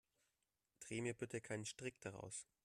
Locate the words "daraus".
2.01-2.47